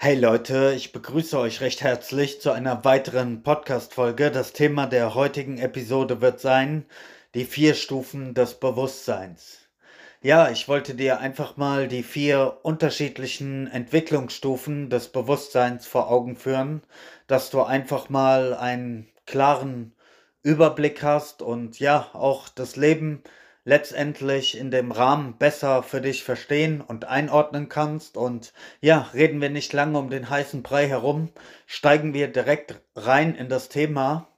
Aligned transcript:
Hey 0.00 0.14
Leute, 0.14 0.74
ich 0.76 0.92
begrüße 0.92 1.36
euch 1.36 1.60
recht 1.60 1.82
herzlich 1.82 2.40
zu 2.40 2.52
einer 2.52 2.84
weiteren 2.84 3.42
Podcast-Folge. 3.42 4.30
Das 4.30 4.52
Thema 4.52 4.86
der 4.86 5.16
heutigen 5.16 5.58
Episode 5.58 6.20
wird 6.20 6.38
sein, 6.38 6.86
die 7.34 7.44
vier 7.44 7.74
Stufen 7.74 8.32
des 8.32 8.54
Bewusstseins. 8.54 9.58
Ja, 10.22 10.50
ich 10.50 10.68
wollte 10.68 10.94
dir 10.94 11.18
einfach 11.18 11.56
mal 11.56 11.88
die 11.88 12.04
vier 12.04 12.60
unterschiedlichen 12.62 13.66
Entwicklungsstufen 13.66 14.88
des 14.88 15.08
Bewusstseins 15.08 15.84
vor 15.84 16.08
Augen 16.12 16.36
führen, 16.36 16.82
dass 17.26 17.50
du 17.50 17.64
einfach 17.64 18.08
mal 18.08 18.54
einen 18.54 19.08
klaren 19.26 19.96
Überblick 20.44 21.02
hast 21.02 21.42
und 21.42 21.80
ja, 21.80 22.08
auch 22.12 22.48
das 22.48 22.76
Leben 22.76 23.24
letztendlich 23.68 24.56
in 24.56 24.70
dem 24.70 24.92
Rahmen 24.92 25.36
besser 25.36 25.82
für 25.82 26.00
dich 26.00 26.24
verstehen 26.24 26.80
und 26.80 27.04
einordnen 27.04 27.68
kannst. 27.68 28.16
Und 28.16 28.54
ja, 28.80 29.10
reden 29.12 29.42
wir 29.42 29.50
nicht 29.50 29.74
lange 29.74 29.98
um 29.98 30.08
den 30.08 30.30
heißen 30.30 30.62
Brei 30.62 30.88
herum, 30.88 31.28
steigen 31.66 32.14
wir 32.14 32.28
direkt 32.28 32.80
rein 32.96 33.34
in 33.34 33.50
das 33.50 33.68
Thema. 33.68 34.28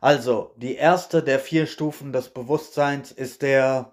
Also, 0.00 0.52
die 0.56 0.74
erste 0.74 1.22
der 1.22 1.38
vier 1.38 1.68
Stufen 1.68 2.12
des 2.12 2.30
Bewusstseins 2.30 3.12
ist 3.12 3.42
der, 3.42 3.92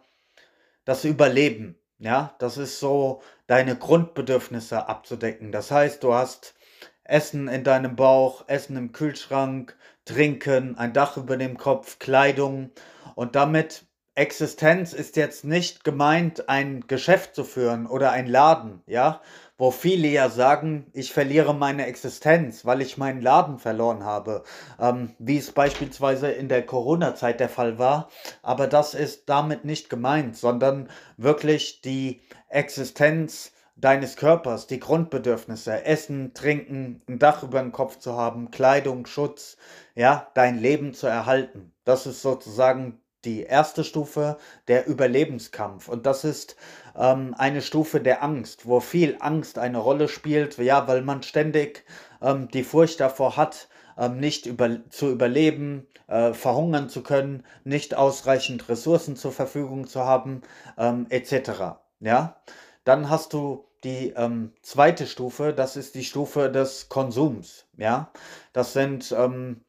das 0.86 1.06
Überleben. 1.06 1.78
Ja, 2.00 2.34
das 2.40 2.58
ist 2.58 2.80
so 2.80 3.22
deine 3.46 3.76
Grundbedürfnisse 3.76 4.90
abzudecken. 4.90 5.52
Das 5.52 5.70
heißt, 5.70 6.04
du 6.04 6.16
hast 6.16 6.56
Essen 7.04 7.48
in 7.48 7.64
deinem 7.64 7.96
Bauch, 7.96 8.46
Essen 8.48 8.76
im 8.76 8.92
Kühlschrank, 8.92 9.78
Trinken, 10.06 10.80
ein 10.80 10.94
Dach 10.94 11.16
über 11.18 11.38
dem 11.38 11.58
Kopf, 11.58 12.00
Kleidung 12.00 12.72
und 13.14 13.36
damit 13.36 13.86
Existenz 14.20 14.92
ist 14.92 15.16
jetzt 15.16 15.45
nicht 15.45 15.86
gemeint, 15.86 16.50
ein 16.50 16.84
Geschäft 16.88 17.36
zu 17.36 17.45
führen 17.45 17.88
oder 17.88 18.12
ein 18.12 18.28
Laden, 18.28 18.81
ja, 18.86 19.22
wo 19.58 19.72
viele 19.72 20.09
ja 20.09 20.28
sagen, 20.28 20.88
ich 20.92 21.14
verliere 21.14 21.56
meine 21.56 21.86
Existenz, 21.86 22.66
weil 22.66 22.81
ich 22.81 22.97
meinen 22.97 23.22
Laden 23.22 23.59
verloren 23.59 24.03
habe, 24.03 24.44
ähm, 24.78 25.16
wie 25.20 25.38
es 25.38 25.53
beispielsweise 25.53 26.30
in 26.31 26.50
der 26.50 26.66
Corona-Zeit 26.66 27.40
der 27.40 27.47
Fall 27.47 27.80
war. 27.80 28.09
Aber 28.42 28.67
das 28.67 28.94
ist 28.94 29.30
damit 29.30 29.64
nicht 29.64 29.90
gemeint, 29.90 30.36
sondern 30.36 30.90
wirklich 31.16 31.80
die 31.80 32.20
Existenz 32.50 33.53
deines 33.78 34.17
Körpers, 34.17 34.67
die 34.67 34.81
Grundbedürfnisse, 34.81 35.86
Essen, 35.86 36.34
Trinken, 36.34 37.02
ein 37.08 37.20
Dach 37.20 37.44
über 37.44 37.62
dem 37.62 37.72
Kopf 37.72 38.00
zu 38.00 38.17
haben, 38.17 38.52
Kleidung, 38.52 39.06
Schutz, 39.06 39.56
ja, 39.95 40.28
dein 40.34 40.59
Leben 40.59 40.94
zu 40.94 41.08
erhalten. 41.08 41.72
Das 41.86 42.06
ist 42.06 42.22
sozusagen 42.22 43.00
die 43.25 43.44
erste 43.44 43.84
Stufe, 43.84 44.38
der 44.67 44.88
Überlebenskampf. 44.88 45.88
Und 45.88 46.06
das 46.06 46.23
ist 46.23 46.56
ähm, 46.95 47.36
eine 47.38 47.62
Stufe 47.62 48.00
der 48.00 48.23
Angst, 48.23 48.66
wo 48.66 48.80
viel 48.80 49.17
Angst 49.20 49.58
eine 49.58 49.78
Rolle 49.78 50.08
spielt, 50.08 50.58
ja, 50.58 50.88
weil 50.88 51.02
man 51.02 51.23
ständig 51.23 51.84
ähm, 52.22 52.50
die 52.50 52.64
Furcht 52.64 53.00
davor 53.00 53.38
hat, 53.38 53.67
ähm, 53.97 54.20
nicht 54.20 54.45
über, 54.45 54.78
zu 54.90 55.09
überleben, 55.09 55.88
äh, 56.08 56.34
verhungern 56.34 56.90
zu 56.90 57.03
können, 57.03 57.44
nicht 57.64 57.95
ausreichend 57.95 58.70
Ressourcen 58.70 59.16
zur 59.16 59.31
Verfügung 59.31 59.88
zu 59.88 60.06
haben, 60.06 60.42
ähm, 60.78 61.06
etc. 61.09 61.80
Ja, 62.00 62.38
dann 62.84 63.09
hast 63.09 63.34
du 63.34 63.66
die 63.84 64.14
ähm, 64.16 64.53
zweite 64.62 65.08
Stufe, 65.08 65.53
das 65.53 65.78
ist 65.78 65.95
die 65.95 66.03
Stufe 66.03 66.50
des 66.52 66.90
Konsums. 66.90 67.66
Ja, 67.78 68.12
das 68.52 68.73
sind 68.73 69.14
ähm, 69.17 69.62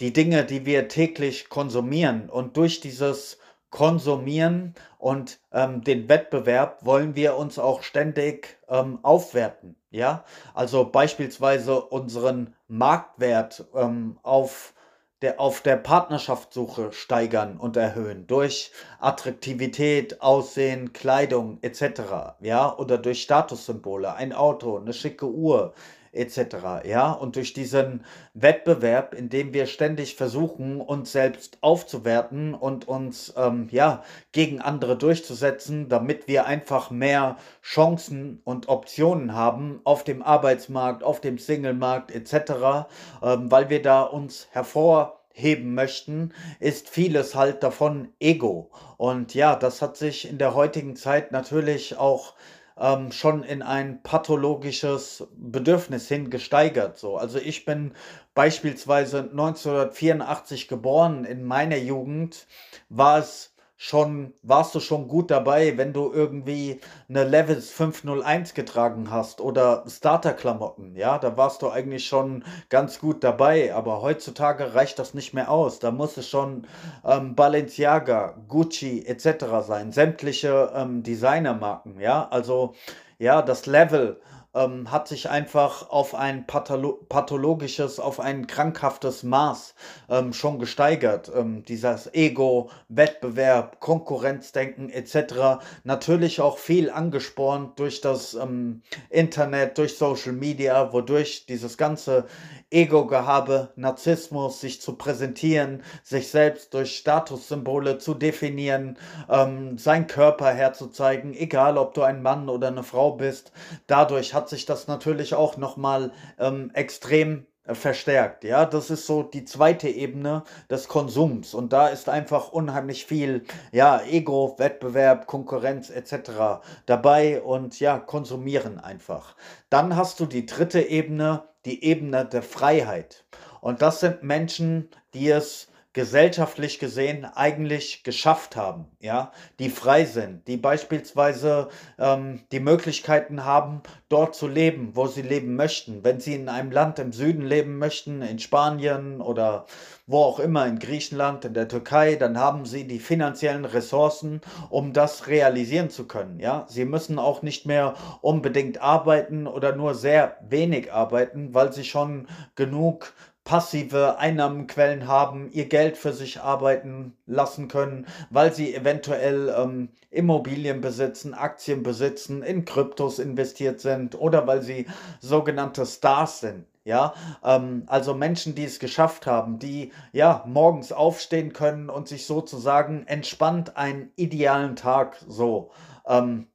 die 0.00 0.12
Dinge, 0.12 0.44
die 0.44 0.66
wir 0.66 0.88
täglich 0.88 1.48
konsumieren. 1.48 2.28
Und 2.28 2.56
durch 2.56 2.80
dieses 2.80 3.38
Konsumieren 3.70 4.74
und 4.98 5.40
ähm, 5.52 5.82
den 5.82 6.08
Wettbewerb 6.08 6.84
wollen 6.84 7.16
wir 7.16 7.36
uns 7.36 7.58
auch 7.58 7.82
ständig 7.82 8.56
ähm, 8.68 9.00
aufwerten. 9.02 9.74
Ja, 9.90 10.24
also 10.54 10.84
beispielsweise 10.84 11.80
unseren 11.80 12.54
Marktwert 12.68 13.64
ähm, 13.74 14.18
auf 14.22 14.74
der, 15.22 15.40
auf 15.40 15.60
der 15.60 15.76
Partnerschaftssuche 15.76 16.92
steigern 16.92 17.56
und 17.56 17.76
erhöhen 17.76 18.28
durch 18.28 18.70
Attraktivität, 19.00 20.20
Aussehen, 20.20 20.92
Kleidung 20.92 21.58
etc. 21.62 22.36
Ja, 22.40 22.76
oder 22.76 22.96
durch 22.96 23.22
Statussymbole, 23.22 24.14
ein 24.14 24.32
Auto, 24.32 24.76
eine 24.78 24.92
schicke 24.92 25.26
Uhr 25.26 25.74
etc. 26.14 26.86
Ja, 26.86 27.12
und 27.12 27.36
durch 27.36 27.52
diesen 27.52 28.04
Wettbewerb, 28.34 29.14
in 29.14 29.28
dem 29.28 29.52
wir 29.52 29.66
ständig 29.66 30.16
versuchen, 30.16 30.80
uns 30.80 31.12
selbst 31.12 31.58
aufzuwerten 31.60 32.54
und 32.54 32.88
uns 32.88 33.32
ähm, 33.36 33.68
ja 33.70 34.02
gegen 34.32 34.60
andere 34.60 34.96
durchzusetzen, 34.96 35.88
damit 35.88 36.28
wir 36.28 36.46
einfach 36.46 36.90
mehr 36.90 37.36
Chancen 37.62 38.40
und 38.44 38.68
Optionen 38.68 39.34
haben 39.34 39.80
auf 39.84 40.04
dem 40.04 40.22
Arbeitsmarkt, 40.22 41.02
auf 41.02 41.20
dem 41.20 41.38
Singlemarkt 41.38 42.10
etc., 42.10 42.86
ähm, 43.22 43.50
weil 43.50 43.70
wir 43.70 43.82
da 43.82 44.02
uns 44.02 44.48
hervorheben 44.50 45.74
möchten, 45.74 46.32
ist 46.60 46.88
vieles 46.88 47.34
halt 47.34 47.62
davon 47.62 48.08
Ego. 48.20 48.70
Und 48.96 49.34
ja, 49.34 49.56
das 49.56 49.82
hat 49.82 49.96
sich 49.96 50.28
in 50.28 50.38
der 50.38 50.54
heutigen 50.54 50.96
Zeit 50.96 51.32
natürlich 51.32 51.98
auch 51.98 52.34
ähm, 52.78 53.12
schon 53.12 53.42
in 53.42 53.62
ein 53.62 54.02
pathologisches 54.02 55.26
Bedürfnis 55.36 56.08
hin 56.08 56.30
gesteigert. 56.30 56.98
So. 56.98 57.16
Also 57.16 57.38
ich 57.38 57.64
bin 57.64 57.92
beispielsweise 58.34 59.20
1984 59.20 60.68
geboren. 60.68 61.24
In 61.24 61.44
meiner 61.44 61.76
Jugend 61.76 62.46
war 62.88 63.18
es 63.18 63.53
schon, 63.76 64.34
warst 64.42 64.74
du 64.74 64.80
schon 64.80 65.08
gut 65.08 65.30
dabei, 65.30 65.76
wenn 65.76 65.92
du 65.92 66.12
irgendwie 66.12 66.80
eine 67.08 67.24
Levels 67.24 67.70
501 67.70 68.54
getragen 68.54 69.10
hast 69.10 69.40
oder 69.40 69.84
Starter-Klamotten, 69.88 70.94
ja, 70.96 71.18
da 71.18 71.36
warst 71.36 71.62
du 71.62 71.70
eigentlich 71.70 72.06
schon 72.06 72.44
ganz 72.68 72.98
gut 73.00 73.24
dabei, 73.24 73.74
aber 73.74 74.00
heutzutage 74.00 74.74
reicht 74.74 74.98
das 74.98 75.14
nicht 75.14 75.34
mehr 75.34 75.50
aus. 75.50 75.80
Da 75.80 75.90
muss 75.90 76.16
es 76.16 76.28
schon 76.28 76.66
ähm, 77.04 77.34
Balenciaga, 77.34 78.36
Gucci 78.48 79.04
etc. 79.06 79.46
sein, 79.66 79.92
sämtliche 79.92 80.72
ähm, 80.74 81.02
Designermarken, 81.02 82.00
ja, 82.00 82.28
also 82.30 82.74
ja, 83.18 83.42
das 83.42 83.66
Level 83.66 84.20
ähm, 84.54 84.90
hat 84.90 85.08
sich 85.08 85.28
einfach 85.28 85.90
auf 85.90 86.14
ein 86.14 86.46
patholo 86.46 87.00
pathologisches, 87.08 87.98
auf 87.98 88.20
ein 88.20 88.46
krankhaftes 88.46 89.22
Maß 89.22 89.74
ähm, 90.08 90.32
schon 90.32 90.58
gesteigert. 90.58 91.30
Ähm, 91.34 91.64
dieses 91.64 92.12
Ego, 92.14 92.70
Wettbewerb, 92.88 93.80
Konkurrenzdenken 93.80 94.90
etc. 94.90 95.64
Natürlich 95.84 96.40
auch 96.40 96.58
viel 96.58 96.90
angespornt 96.90 97.78
durch 97.78 98.00
das 98.00 98.34
ähm, 98.34 98.82
Internet, 99.10 99.78
durch 99.78 99.96
Social 99.98 100.32
Media, 100.32 100.92
wodurch 100.92 101.46
dieses 101.46 101.76
ganze 101.76 102.26
Ego-Gehabe, 102.74 103.72
Narzissmus, 103.76 104.60
sich 104.60 104.80
zu 104.80 104.96
präsentieren, 104.96 105.82
sich 106.02 106.28
selbst 106.28 106.74
durch 106.74 106.96
Statussymbole 106.96 107.98
zu 107.98 108.14
definieren, 108.14 108.98
ähm, 109.28 109.78
sein 109.78 110.08
Körper 110.08 110.52
herzuzeigen, 110.52 111.34
egal 111.34 111.78
ob 111.78 111.94
du 111.94 112.02
ein 112.02 112.20
Mann 112.20 112.48
oder 112.48 112.68
eine 112.68 112.82
Frau 112.82 113.12
bist. 113.12 113.52
Dadurch 113.86 114.34
hat 114.34 114.43
sich 114.48 114.66
das 114.66 114.86
natürlich 114.86 115.34
auch 115.34 115.56
nochmal 115.56 116.12
ähm, 116.38 116.70
extrem 116.74 117.46
äh, 117.64 117.74
verstärkt. 117.74 118.44
Ja, 118.44 118.66
das 118.66 118.90
ist 118.90 119.06
so 119.06 119.22
die 119.22 119.44
zweite 119.44 119.88
Ebene 119.88 120.44
des 120.70 120.88
Konsums 120.88 121.54
und 121.54 121.72
da 121.72 121.88
ist 121.88 122.08
einfach 122.08 122.52
unheimlich 122.52 123.06
viel, 123.06 123.44
ja, 123.72 124.02
Ego, 124.02 124.54
Wettbewerb, 124.58 125.26
Konkurrenz 125.26 125.88
etc. 125.90 126.62
dabei 126.86 127.42
und 127.42 127.80
ja, 127.80 127.98
konsumieren 127.98 128.78
einfach. 128.78 129.34
Dann 129.70 129.96
hast 129.96 130.20
du 130.20 130.26
die 130.26 130.46
dritte 130.46 130.82
Ebene, 130.82 131.44
die 131.64 131.84
Ebene 131.84 132.26
der 132.26 132.42
Freiheit. 132.42 133.24
Und 133.62 133.80
das 133.80 134.00
sind 134.00 134.22
Menschen, 134.22 134.90
die 135.14 135.30
es 135.30 135.68
gesellschaftlich 135.94 136.80
gesehen 136.80 137.24
eigentlich 137.24 138.02
geschafft 138.02 138.56
haben, 138.56 138.86
ja, 138.98 139.30
die 139.60 139.70
frei 139.70 140.04
sind, 140.04 140.46
die 140.48 140.56
beispielsweise 140.56 141.68
ähm, 141.98 142.40
die 142.50 142.58
Möglichkeiten 142.58 143.44
haben, 143.44 143.80
dort 144.08 144.34
zu 144.34 144.48
leben, 144.48 144.90
wo 144.94 145.06
sie 145.06 145.22
leben 145.22 145.54
möchten. 145.54 146.02
Wenn 146.02 146.18
sie 146.18 146.34
in 146.34 146.48
einem 146.48 146.72
Land 146.72 146.98
im 146.98 147.12
Süden 147.12 147.42
leben 147.42 147.78
möchten, 147.78 148.22
in 148.22 148.40
Spanien 148.40 149.20
oder 149.20 149.66
wo 150.06 150.18
auch 150.18 150.40
immer, 150.40 150.66
in 150.66 150.80
Griechenland, 150.80 151.44
in 151.44 151.54
der 151.54 151.68
Türkei, 151.68 152.16
dann 152.16 152.38
haben 152.38 152.66
sie 152.66 152.86
die 152.86 152.98
finanziellen 152.98 153.64
Ressourcen, 153.64 154.40
um 154.70 154.92
das 154.92 155.28
realisieren 155.28 155.90
zu 155.90 156.08
können. 156.08 156.40
Ja, 156.40 156.66
sie 156.68 156.84
müssen 156.84 157.20
auch 157.20 157.42
nicht 157.42 157.66
mehr 157.66 157.94
unbedingt 158.20 158.82
arbeiten 158.82 159.46
oder 159.46 159.76
nur 159.76 159.94
sehr 159.94 160.36
wenig 160.42 160.92
arbeiten, 160.92 161.54
weil 161.54 161.72
sie 161.72 161.84
schon 161.84 162.26
genug 162.56 163.14
passive 163.44 164.18
Einnahmenquellen 164.18 165.06
haben, 165.06 165.50
ihr 165.52 165.68
Geld 165.68 165.98
für 165.98 166.12
sich 166.12 166.40
arbeiten 166.40 167.14
lassen 167.26 167.68
können, 167.68 168.06
weil 168.30 168.52
sie 168.54 168.74
eventuell 168.74 169.54
ähm, 169.56 169.90
Immobilien 170.10 170.80
besitzen, 170.80 171.34
Aktien 171.34 171.82
besitzen, 171.82 172.42
in 172.42 172.64
Kryptos 172.64 173.18
investiert 173.18 173.80
sind 173.80 174.18
oder 174.18 174.46
weil 174.46 174.62
sie 174.62 174.86
sogenannte 175.20 175.84
Stars 175.84 176.40
sind. 176.40 176.66
Ja, 176.86 177.14
ähm, 177.42 177.84
also 177.86 178.12
Menschen, 178.12 178.54
die 178.54 178.64
es 178.64 178.78
geschafft 178.78 179.26
haben, 179.26 179.58
die 179.58 179.92
ja 180.12 180.44
morgens 180.46 180.92
aufstehen 180.92 181.54
können 181.54 181.88
und 181.88 182.08
sich 182.08 182.26
sozusagen 182.26 183.06
entspannt 183.06 183.76
einen 183.78 184.10
idealen 184.16 184.76
Tag 184.76 185.16
so 185.26 185.70
ähm, 186.06 186.48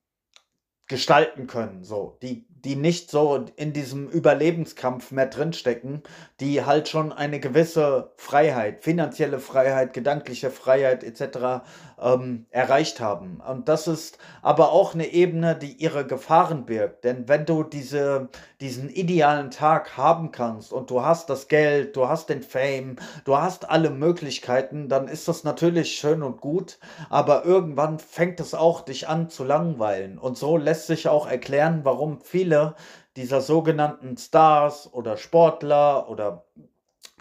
gestalten 0.90 1.48
können, 1.48 1.84
so, 1.84 2.18
die 2.22 2.46
die 2.64 2.76
nicht 2.76 3.10
so 3.10 3.46
in 3.56 3.74
diesem 3.74 4.10
Überlebenskampf 4.10 5.12
mehr 5.12 5.28
drinstecken, 5.28 6.04
die 6.40 6.66
halt 6.66 6.90
schon 6.90 7.12
eine 7.14 7.40
gewisse 7.40 8.12
Freiheit, 8.18 8.84
finanzielle 8.84 9.40
Freiheit, 9.40 9.94
gedankliche 9.94 10.52
Freiheit 10.52 11.04
etc. 11.04 11.64
Ähm, 12.02 12.46
erreicht 12.52 13.02
haben. 13.02 13.42
Und 13.46 13.68
das 13.68 13.88
ist 13.88 14.20
aber 14.42 14.72
auch 14.72 14.94
eine 14.94 15.08
Ebene, 15.08 15.56
die 15.56 15.74
ihre 15.74 16.06
Gefahren 16.06 16.66
birgt. 16.66 17.04
Denn 17.04 17.28
wenn 17.28 17.46
du 17.46 17.64
diese, 17.64 18.30
diesen 18.62 18.90
idealen 18.90 19.52
Tag 19.52 19.98
haben 19.98 20.32
kannst 20.32 20.72
und 20.72 20.90
du 20.90 21.02
hast 21.02 21.30
das 21.30 21.50
Geld, 21.50 21.96
du 21.98 22.08
hast 22.08 22.30
den 22.30 22.42
Fame, 22.42 22.96
du 23.26 23.38
hast 23.38 23.70
alle 23.70 23.90
Möglichkeiten, 23.90 24.88
dann 24.88 25.08
ist 25.10 25.28
das 25.28 25.44
natürlich 25.44 25.92
schön 25.92 26.24
und 26.24 26.40
gut, 26.40 26.80
aber 27.10 27.44
irgendwann 27.44 28.00
fängt 28.00 28.40
es 28.40 28.54
auch 28.54 28.82
dich 28.82 29.10
an 29.10 29.30
zu 29.30 29.44
langweilen. 29.44 30.18
Und 30.18 30.38
so 30.38 30.56
lässt 30.56 30.88
sich 30.88 31.10
auch 31.10 31.28
erklären, 31.28 31.82
warum 31.84 32.22
viele 32.22 32.76
dieser 33.18 33.42
sogenannten 33.42 34.16
Stars 34.18 34.94
oder 34.94 35.18
Sportler 35.18 36.10
oder 36.10 36.46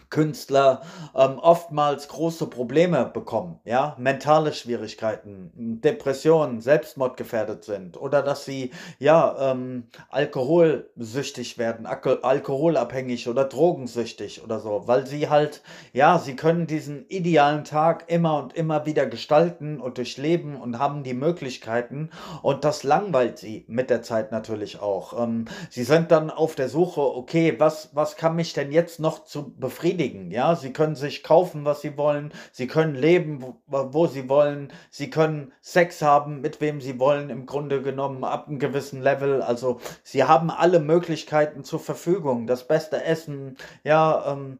Künstler 0.09 0.81
ähm, 1.15 1.37
oftmals 1.39 2.07
große 2.07 2.47
Probleme 2.47 3.05
bekommen, 3.05 3.59
ja, 3.63 3.95
mentale 3.99 4.53
Schwierigkeiten, 4.53 5.51
Depressionen, 5.55 6.61
Selbstmordgefährdet 6.61 7.63
sind 7.63 7.95
oder 7.95 8.23
dass 8.23 8.43
sie 8.43 8.71
ja 8.97 9.51
ähm, 9.51 9.87
alkoholsüchtig 10.09 11.59
werden, 11.59 11.85
Alko 11.85 12.15
alkoholabhängig 12.21 13.27
oder 13.29 13.45
drogensüchtig 13.45 14.43
oder 14.43 14.59
so, 14.59 14.87
weil 14.87 15.05
sie 15.05 15.29
halt 15.29 15.61
ja, 15.93 16.17
sie 16.17 16.35
können 16.35 16.65
diesen 16.65 17.07
idealen 17.09 17.63
Tag 17.63 18.05
immer 18.07 18.41
und 18.41 18.53
immer 18.53 18.87
wieder 18.87 19.05
gestalten 19.05 19.79
und 19.79 19.97
durchleben 19.99 20.55
und 20.55 20.79
haben 20.79 21.03
die 21.03 21.13
Möglichkeiten 21.13 22.09
und 22.41 22.63
das 22.63 22.83
langweilt 22.83 23.37
sie 23.37 23.63
mit 23.67 23.91
der 23.91 24.01
Zeit 24.01 24.31
natürlich 24.31 24.81
auch. 24.81 25.21
Ähm, 25.21 25.45
sie 25.69 25.83
sind 25.83 26.09
dann 26.11 26.31
auf 26.31 26.55
der 26.55 26.69
Suche, 26.69 27.01
okay, 27.01 27.55
was 27.59 27.89
was 27.93 28.15
kann 28.15 28.35
mich 28.35 28.53
denn 28.53 28.71
jetzt 28.71 28.99
noch 28.99 29.25
zu 29.25 29.53
befriedigen? 29.55 29.98
Befriedigen. 29.99 30.31
Ja, 30.31 30.55
sie 30.55 30.73
können 30.73 30.95
sich 30.95 31.23
kaufen, 31.23 31.65
was 31.65 31.81
sie 31.81 31.97
wollen, 31.97 32.31
sie 32.51 32.67
können 32.67 32.95
leben, 32.95 33.41
wo, 33.41 33.57
wo 33.67 34.07
sie 34.07 34.29
wollen, 34.29 34.71
sie 34.89 35.09
können 35.09 35.51
Sex 35.61 36.01
haben, 36.01 36.41
mit 36.41 36.61
wem 36.61 36.81
sie 36.81 36.99
wollen, 36.99 37.29
im 37.29 37.45
Grunde 37.45 37.81
genommen 37.81 38.23
ab 38.23 38.47
einem 38.47 38.59
gewissen 38.59 39.01
Level. 39.01 39.41
Also 39.41 39.79
sie 40.03 40.23
haben 40.23 40.49
alle 40.49 40.79
Möglichkeiten 40.79 41.63
zur 41.63 41.79
Verfügung. 41.79 42.47
Das 42.47 42.67
beste 42.67 43.03
Essen, 43.03 43.57
ja, 43.83 44.31
ähm, 44.31 44.59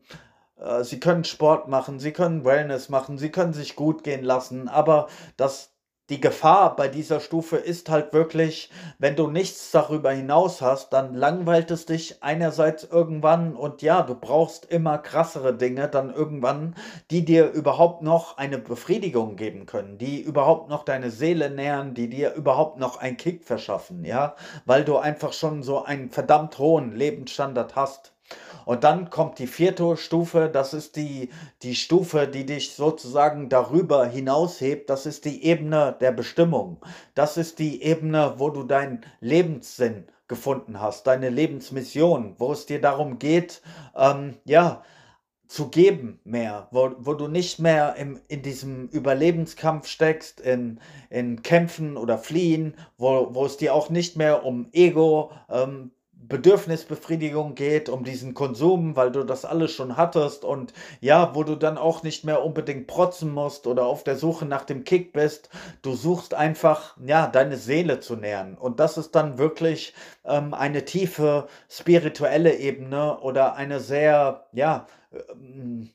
äh, 0.60 0.84
Sie 0.84 1.00
können 1.00 1.24
Sport 1.24 1.68
machen, 1.68 2.00
sie 2.00 2.12
können 2.12 2.44
Wellness 2.46 2.90
machen, 2.90 3.18
sie 3.18 3.32
können 3.32 3.54
sich 3.54 3.76
gut 3.76 4.04
gehen 4.04 4.24
lassen, 4.24 4.68
aber 4.68 5.08
das 5.38 5.69
die 6.10 6.20
Gefahr 6.20 6.76
bei 6.76 6.88
dieser 6.88 7.20
Stufe 7.20 7.56
ist 7.56 7.90
halt 7.90 8.14
wirklich, 8.14 8.72
wenn 8.98 9.16
du 9.16 9.28
nichts 9.28 9.70
darüber 9.72 10.12
hinaus 10.12 10.62
hast, 10.62 10.92
dann 10.92 11.14
langweilt 11.14 11.70
es 11.70 11.86
dich 11.86 12.24
einerseits 12.24 12.84
irgendwann 12.84 13.56
und 13.56 13.84
ja, 13.84 14.02
du 14.02 14.16
brauchst 14.16 14.66
immer 14.66 14.98
krassere 14.98 15.56
Dinge 15.56 15.88
dann 15.88 16.12
irgendwann, 16.14 16.76
die 17.12 17.24
dir 17.26 17.52
überhaupt 17.52 18.02
noch 18.02 18.38
eine 18.38 18.58
Befriedigung 18.58 19.36
geben 19.36 19.68
können, 19.68 20.00
die 20.00 20.20
überhaupt 20.20 20.70
noch 20.70 20.84
deine 20.84 21.12
Seele 21.12 21.52
nähern, 21.52 21.94
die 21.94 22.10
dir 22.10 22.34
überhaupt 22.34 22.80
noch 22.80 22.98
einen 22.98 23.18
Kick 23.18 23.44
verschaffen, 23.46 24.04
ja, 24.04 24.36
weil 24.66 24.84
du 24.84 24.98
einfach 24.98 25.34
schon 25.34 25.62
so 25.62 25.84
einen 25.84 26.10
verdammt 26.10 26.58
hohen 26.58 26.96
Lebensstandard 26.96 27.76
hast. 27.76 28.14
Und 28.66 28.84
dann 28.84 29.10
kommt 29.10 29.40
die 29.40 29.48
vierte 29.48 29.98
Stufe, 29.98 30.50
das 30.52 30.76
ist 30.76 30.96
die, 30.96 31.30
die 31.64 31.74
Stufe, 31.74 32.28
die 32.28 32.46
dich 32.46 32.76
sozusagen 32.76 33.50
darüber 33.50 34.06
hinaushebt. 34.06 34.90
Das 34.90 35.06
ist 35.08 35.26
die 35.26 35.44
Ebene 35.44 35.96
der 36.00 36.12
Bestimmung. 36.12 36.78
Das 37.16 37.38
ist 37.38 37.58
die 37.58 37.82
Ebene, 37.82 38.36
wo 38.38 38.50
du 38.50 38.64
deinen 38.64 39.02
Lebenssinn 39.22 40.06
gefunden 40.28 40.80
hast, 40.80 41.08
deine 41.08 41.30
Lebensmission, 41.30 42.36
wo 42.38 42.52
es 42.52 42.68
dir 42.68 42.80
darum 42.80 43.18
geht, 43.18 43.62
ähm, 43.96 44.36
ja, 44.46 44.84
zu 45.48 45.70
geben 45.70 46.20
mehr, 46.24 46.68
wo, 46.70 46.92
wo 47.00 47.16
du 47.16 47.28
nicht 47.28 47.58
mehr 47.58 47.96
im, 47.96 48.22
in 48.28 48.44
diesem 48.44 48.88
Überlebenskampf 48.90 49.88
steckst, 49.88 50.40
in, 50.40 50.80
in 51.10 51.42
Kämpfen 51.42 51.98
oder 51.98 52.20
Fliehen, 52.20 52.76
wo, 53.00 53.30
wo 53.34 53.48
es 53.48 53.58
dir 53.58 53.74
auch 53.74 53.90
nicht 53.90 54.16
mehr 54.16 54.46
um 54.46 54.70
Ego, 54.74 55.32
ähm, 55.50 55.90
Bedürfnisbefriedigung 56.28 57.56
geht, 57.56 57.90
um 57.90 58.04
diesen 58.04 58.34
Konsum, 58.34 58.96
weil 58.96 59.12
du 59.12 59.24
das 59.24 59.46
alles 59.46 59.72
schon 59.72 59.98
hattest 59.98 60.44
und 60.44 60.74
ja, 61.02 61.34
wo 61.34 61.44
du 61.44 61.56
dann 61.56 61.78
auch 61.78 62.04
nicht 62.04 62.26
mehr 62.26 62.44
unbedingt 62.44 62.88
protzen 62.88 63.32
musst 63.34 63.68
oder 63.68 63.86
auf 63.86 64.04
der 64.04 64.16
Suche 64.18 64.46
nach 64.46 64.66
dem 64.66 64.84
Kick 64.84 65.14
bist. 65.14 65.50
Du 65.82 65.96
suchst 65.96 66.34
einfach, 66.34 66.98
ja, 67.04 67.28
deine 67.28 67.58
Seele 67.58 68.00
zu 68.00 68.16
nähern. 68.16 68.56
Und 68.56 68.80
das 68.80 68.98
ist 68.98 69.16
dann 69.16 69.38
wirklich 69.38 69.94
ähm, 70.26 70.54
eine 70.54 70.86
tiefe 70.86 71.48
spirituelle 71.70 72.58
Ebene 72.58 73.20
oder 73.20 73.56
eine 73.56 73.80
sehr, 73.80 74.48
ja, 74.52 74.88
ähm, 75.32 75.90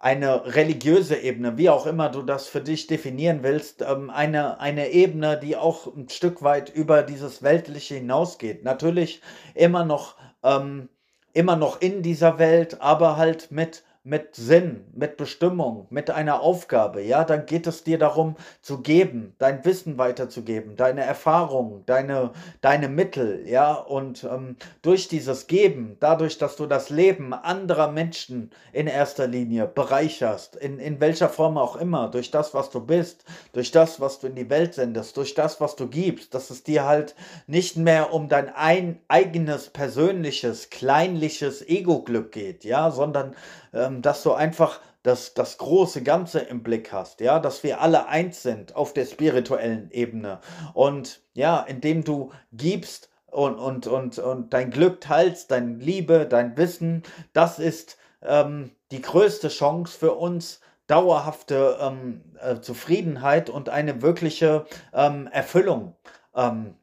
eine 0.00 0.56
religiöse 0.56 1.14
Ebene, 1.16 1.58
wie 1.58 1.68
auch 1.68 1.86
immer 1.86 2.08
du 2.08 2.22
das 2.22 2.48
für 2.48 2.62
dich 2.62 2.86
definieren 2.86 3.42
willst, 3.42 3.82
ähm, 3.82 4.08
eine, 4.08 4.58
eine 4.58 4.88
Ebene, 4.88 5.38
die 5.38 5.56
auch 5.56 5.94
ein 5.94 6.08
Stück 6.08 6.42
weit 6.42 6.70
über 6.70 7.02
dieses 7.02 7.42
Weltliche 7.42 7.96
hinausgeht. 7.96 8.64
Natürlich 8.64 9.20
immer 9.54 9.84
noch, 9.84 10.16
ähm, 10.42 10.88
immer 11.34 11.56
noch 11.56 11.82
in 11.82 12.02
dieser 12.02 12.38
Welt, 12.38 12.80
aber 12.80 13.18
halt 13.18 13.50
mit 13.52 13.84
mit 14.02 14.34
Sinn, 14.34 14.86
mit 14.94 15.18
Bestimmung, 15.18 15.86
mit 15.90 16.10
einer 16.10 16.40
Aufgabe, 16.40 17.02
ja, 17.02 17.22
dann 17.24 17.44
geht 17.44 17.66
es 17.66 17.84
dir 17.84 17.98
darum 17.98 18.36
zu 18.62 18.80
geben, 18.80 19.34
dein 19.38 19.62
Wissen 19.66 19.98
weiterzugeben, 19.98 20.74
deine 20.76 21.02
Erfahrungen, 21.02 21.84
deine, 21.84 22.30
deine 22.62 22.88
Mittel, 22.88 23.46
ja, 23.46 23.74
und 23.74 24.24
ähm, 24.24 24.56
durch 24.80 25.08
dieses 25.08 25.48
Geben, 25.48 25.98
dadurch, 26.00 26.38
dass 26.38 26.56
du 26.56 26.64
das 26.64 26.88
Leben 26.88 27.34
anderer 27.34 27.92
Menschen 27.92 28.50
in 28.72 28.86
erster 28.86 29.26
Linie 29.26 29.66
bereicherst, 29.66 30.56
in, 30.56 30.78
in 30.78 30.98
welcher 31.00 31.28
Form 31.28 31.58
auch 31.58 31.76
immer, 31.76 32.08
durch 32.08 32.30
das, 32.30 32.54
was 32.54 32.70
du 32.70 32.80
bist, 32.80 33.26
durch 33.52 33.70
das, 33.70 34.00
was 34.00 34.18
du 34.18 34.28
in 34.28 34.34
die 34.34 34.48
Welt 34.48 34.72
sendest, 34.72 35.18
durch 35.18 35.34
das, 35.34 35.60
was 35.60 35.76
du 35.76 35.86
gibst, 35.88 36.32
dass 36.32 36.48
es 36.48 36.62
dir 36.62 36.86
halt 36.86 37.14
nicht 37.46 37.76
mehr 37.76 38.14
um 38.14 38.30
dein 38.30 38.48
ein, 38.48 38.98
eigenes, 39.08 39.68
persönliches, 39.68 40.70
kleinliches 40.70 41.68
Ego-Glück 41.68 42.32
geht, 42.32 42.64
ja, 42.64 42.90
sondern 42.90 43.36
ähm, 43.74 43.89
dass 44.02 44.22
du 44.22 44.32
einfach 44.32 44.80
das, 45.02 45.34
das 45.34 45.58
große 45.58 46.02
Ganze 46.02 46.40
im 46.40 46.62
Blick 46.62 46.92
hast, 46.92 47.20
ja, 47.20 47.38
dass 47.38 47.62
wir 47.62 47.80
alle 47.80 48.06
eins 48.08 48.42
sind 48.42 48.76
auf 48.76 48.92
der 48.92 49.06
spirituellen 49.06 49.90
Ebene. 49.90 50.40
Und 50.74 51.22
ja, 51.32 51.60
indem 51.60 52.04
du 52.04 52.32
gibst 52.52 53.08
und, 53.26 53.56
und, 53.58 53.86
und, 53.86 54.18
und 54.18 54.52
dein 54.52 54.70
Glück 54.70 55.00
teilst, 55.00 55.50
deine 55.50 55.76
Liebe, 55.76 56.26
dein 56.26 56.56
Wissen, 56.56 57.02
das 57.32 57.58
ist 57.58 57.96
ähm, 58.22 58.72
die 58.90 59.00
größte 59.00 59.48
Chance 59.48 59.96
für 59.98 60.12
uns, 60.14 60.60
dauerhafte 60.86 61.78
ähm, 61.80 62.22
äh, 62.40 62.60
Zufriedenheit 62.60 63.48
und 63.48 63.68
eine 63.68 64.02
wirkliche 64.02 64.66
ähm, 64.92 65.28
Erfüllung 65.28 65.94
ähm, 66.34 66.74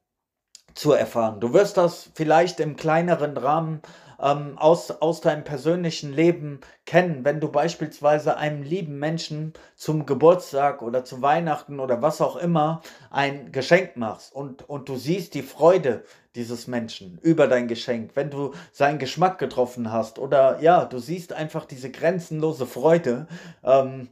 zu 0.74 0.94
erfahren. 0.94 1.42
Du 1.42 1.54
wirst 1.54 1.76
das 1.76 2.12
vielleicht 2.16 2.60
im 2.62 2.78
kleineren 2.78 3.36
Rahmen 3.36 3.82
ähm, 4.22 4.58
aus, 4.58 4.92
aus 4.92 5.22
deinem 5.22 5.44
persönlichen 5.44 6.14
Leben 6.14 6.60
kennen, 6.86 7.24
wenn 7.24 7.40
du 7.40 7.50
beispielsweise 7.50 8.38
einem 8.38 8.64
lieben 8.64 9.00
Menschen 9.00 9.54
zum 9.76 10.06
Geburtstag 10.06 10.82
oder 10.82 11.04
zu 11.04 11.22
Weihnachten 11.22 11.80
oder 11.80 12.02
was 12.02 12.22
auch 12.22 12.36
immer 12.36 12.82
ein 13.10 13.52
Geschenk 13.52 13.98
machst 13.98 14.34
und, 14.34 14.68
und 14.70 14.90
du 14.90 14.96
siehst 14.96 15.34
die 15.34 15.44
Freude 15.44 16.04
dieses 16.36 16.68
Menschen 16.68 17.18
über 17.24 17.48
dein 17.48 17.68
Geschenk, 17.68 18.12
wenn 18.14 18.30
du 18.30 18.54
seinen 18.72 19.00
Geschmack 19.00 19.40
getroffen 19.40 19.92
hast 19.92 20.20
oder 20.20 20.62
ja, 20.62 20.86
du 20.86 21.00
siehst 21.00 21.34
einfach 21.34 21.66
diese 21.66 21.90
grenzenlose 21.90 22.68
Freude, 22.68 23.28
ähm, 23.64 24.10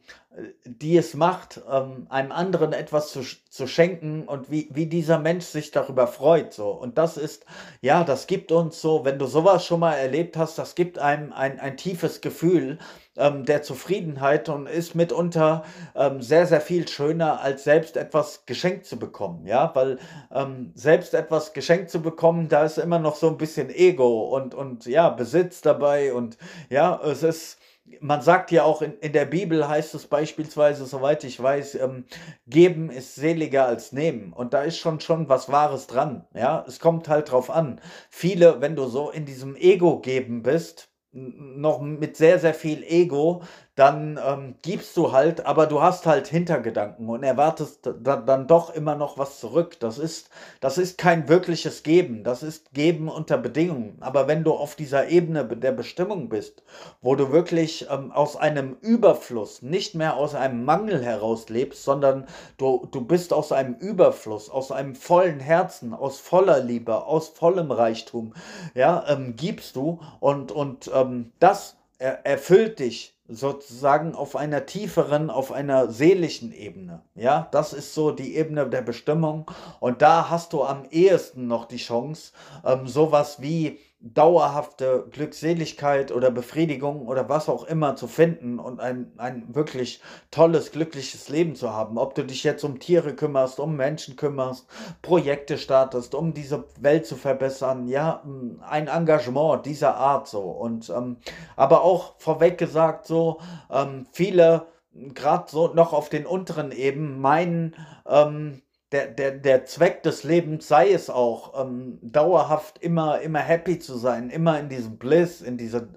die 0.65 0.98
es 0.98 1.13
macht, 1.13 1.62
ähm, 1.72 2.08
einem 2.10 2.32
anderen 2.32 2.74
etwas 2.74 3.12
zu, 3.12 3.22
zu 3.50 3.68
schenken 3.68 4.24
und 4.27 4.51
wie, 4.51 4.68
wie 4.74 4.88
dieser 4.88 5.18
Mensch 5.18 5.46
sich 5.46 5.72
darüber 5.72 6.08
freut. 6.08 6.54
So. 6.54 6.72
Und 6.72 6.98
das 6.98 7.15
ist, 7.15 7.46
ja, 7.82 8.04
das 8.04 8.27
gibt 8.27 8.51
uns 8.51 8.82
so, 8.82 9.06
wenn 9.06 9.18
du 9.18 9.27
sowas 9.27 9.65
schon 9.65 9.80
mal 9.80 9.94
erlebt 9.94 10.36
hast, 10.36 10.58
das 10.58 10.75
gibt 10.75 11.00
einem 11.00 11.32
ein, 11.32 11.60
ein 11.60 11.77
tiefes 11.77 12.20
Gefühl 12.20 12.80
ähm, 13.18 13.46
der 13.46 13.62
Zufriedenheit 13.63 14.50
und 14.50 14.68
ist 14.68 14.94
mitunter 14.94 15.63
ähm, 15.96 16.22
sehr, 16.22 16.48
sehr 16.48 16.62
viel 16.62 16.88
schöner, 16.88 17.39
als 17.42 17.63
selbst 17.63 17.96
etwas 17.96 18.46
geschenkt 18.46 18.86
zu 18.86 19.00
bekommen. 19.00 19.46
Ja, 19.46 19.72
weil 19.74 20.00
ähm, 20.34 20.74
selbst 20.75 21.13
etwas 21.13 21.54
geschenkt 21.54 21.89
zu 21.89 22.01
bekommen, 22.01 22.50
da 22.50 22.65
ist 22.65 22.77
immer 22.77 23.00
noch 23.00 23.15
so 23.15 23.30
ein 23.30 23.38
bisschen 23.38 23.70
Ego 23.70 24.36
und, 24.36 24.54
und 24.54 24.86
ja, 24.86 25.10
Besitz 25.10 25.62
dabei 25.62 26.13
und 26.13 26.38
ja, 26.70 27.00
es 27.04 27.24
ist 27.24 27.58
man 28.00 28.22
sagt 28.22 28.51
ja 28.51 28.63
auch 28.63 28.82
in, 28.82 28.98
in 29.00 29.13
der 29.13 29.25
Bibel 29.25 29.68
heißt 29.68 29.94
es 29.96 30.08
beispielsweise, 30.08 30.86
soweit 30.86 31.24
ich 31.24 31.42
weiß, 31.42 31.75
ähm, 31.75 32.06
geben 32.48 32.89
ist 32.89 33.15
seliger 33.15 33.65
als 33.65 33.92
nehmen. 33.92 34.34
Und 34.34 34.54
da 34.54 34.63
ist 34.63 34.77
schon 34.77 35.00
schon 35.00 35.30
was 35.30 35.51
Wahres 35.51 35.88
dran. 35.88 36.25
Ja, 36.34 36.65
es 36.68 36.80
kommt 36.80 37.08
halt 37.10 37.32
drauf 37.32 37.50
an. 37.50 37.80
Viele, 38.10 38.62
wenn 38.62 38.75
du 38.75 38.86
so 38.86 39.12
in 39.12 39.25
diesem 39.25 39.56
Ego 39.56 40.00
geben 40.00 40.42
bist, 40.42 40.89
noch 41.12 41.80
mit 41.80 42.18
sehr, 42.18 42.39
sehr 42.39 42.54
viel 42.54 42.84
Ego, 42.84 43.42
dann 43.75 44.17
ähm, 44.25 44.55
gibst 44.62 44.96
du 44.96 45.12
halt, 45.12 45.46
aber 45.46 45.67
du 45.67 45.82
hast 45.82 46.05
halt 46.05 46.27
Hintergedanken 46.27 47.10
und 47.10 47.24
erwartest 47.24 47.89
da, 48.03 48.15
dann 48.15 48.48
doch 48.48 48.74
immer 48.74 48.96
noch 48.96 49.17
was 49.17 49.41
zurück. 49.41 49.77
Das 49.82 49.98
ist, 49.98 50.29
das 50.62 50.77
ist 50.77 50.98
kein 50.98 51.27
wirkliches 51.27 51.84
Geben, 51.84 52.24
das 52.24 52.41
ist 52.41 52.74
Geben 52.74 53.10
unter 53.10 53.38
Bedingungen. 53.38 53.98
Aber 54.00 54.29
wenn 54.29 54.46
du 54.46 54.53
auf 54.53 54.75
dieser 54.75 55.10
Ebene 55.10 55.46
der 55.46 55.74
Bestimmung 55.74 56.29
bist, 56.29 56.63
wo 57.01 57.15
du 57.15 57.34
wirklich 57.34 57.88
ähm, 57.91 58.13
aus 58.13 58.38
einem 58.38 58.77
Überfluss, 58.79 59.62
nicht 59.62 59.94
mehr 59.94 60.15
aus 60.15 60.36
einem 60.36 60.63
Mangel 60.63 61.03
heraus 61.03 61.50
lebst, 61.50 61.84
sondern 61.84 62.27
du, 62.58 62.88
du 62.89 63.01
bist 63.01 63.34
aus 63.34 63.51
einem 63.51 63.75
Überfluss, 63.75 64.50
aus 64.50 64.72
einem 64.72 64.96
vollen 64.96 65.41
Herzen, 65.41 65.94
aus 65.94 66.20
voller 66.20 66.62
Liebe, 66.62 67.03
aus 67.03 67.27
vollem 67.27 67.72
Reichtum, 67.72 68.34
ja, 68.74 69.03
ähm, 69.10 69.36
gibst 69.36 69.75
du 69.75 70.00
und, 70.22 70.53
und 70.53 70.89
ähm, 70.94 71.34
das 71.39 71.75
er, 71.98 72.25
erfüllt 72.25 72.79
dich 72.79 73.14
sozusagen 73.27 74.13
auf 74.13 74.36
einer 74.36 74.65
tieferen, 74.65 75.29
auf 75.29 75.51
einer 75.51 75.88
seelischen 75.88 76.53
Ebene. 76.53 77.01
Ja, 77.15 77.48
das 77.51 77.74
ist 77.74 77.94
so 77.94 78.12
die 78.12 78.36
Ebene 78.36 78.70
der 78.70 78.82
Bestimmung. 78.82 79.50
Und 79.79 80.01
da 80.01 80.29
hast 80.29 80.53
du 80.53 80.63
am 80.63 80.86
ehesten 80.91 81.48
noch 81.48 81.65
die 81.65 81.77
Chance, 81.77 82.34
ähm, 82.63 82.88
sowas 82.88 83.41
wie 83.41 83.79
dauerhafte 84.13 85.07
Glückseligkeit 85.09 86.12
oder 86.12 86.29
Befriedigung 86.29 87.07
oder 87.07 87.27
was 87.27 87.50
auch 87.50 87.63
immer 87.63 87.95
zu 87.95 88.07
finden 88.07 88.59
und 88.59 88.79
ein, 88.79 89.12
ein 89.17 89.55
wirklich 89.55 90.00
tolles, 90.29 90.71
glückliches 90.71 91.27
Leben 91.29 91.55
zu 91.55 91.74
haben. 91.74 91.97
Ob 91.97 92.13
du 92.13 92.24
dich 92.24 92.43
jetzt 92.43 92.63
um 92.63 92.79
Tiere 92.79 93.15
kümmerst, 93.15 93.59
um 93.59 93.75
Menschen 93.75 94.15
kümmerst, 94.15 94.67
Projekte 95.01 95.57
startest, 95.57 96.13
um 96.13 96.35
diese 96.35 96.65
Welt 96.79 97.07
zu 97.07 97.15
verbessern, 97.15 97.88
ja, 97.88 98.24
ein 98.62 98.88
Engagement 98.88 99.65
dieser 99.65 99.95
Art 99.95 100.27
so. 100.27 100.41
Und 100.41 100.91
ähm, 100.91 101.17
aber 101.55 101.83
auch 101.83 102.13
vorweg 102.19 102.59
gesagt, 102.59 103.07
so 103.07 103.39
ähm, 103.71 104.05
viele 104.12 104.67
gerade 105.13 105.45
so 105.50 105.67
noch 105.74 105.93
auf 105.93 106.09
den 106.09 106.25
unteren 106.25 106.71
Ebenen 106.71 107.19
meinen, 107.19 107.75
ähm, 108.07 108.62
der, 108.92 109.08
der, 109.08 109.32
der 109.32 109.65
Zweck 109.65 110.04
des 110.04 110.24
Lebens 110.24 110.68
sei 110.68 110.92
es 110.92 111.10
auch, 111.10 111.60
ähm, 111.60 112.00
dauerhaft 112.01 112.77
immer, 112.80 113.20
immer 113.22 113.39
happy 113.39 113.80
zu 113.80 113.98
sein, 113.98 114.30
immer 114.30 114.60
in 114.60 114.70
diesem 114.70 114.98
Bliss, 114.98 115.42
in 115.42 115.58
dieser 115.58 115.88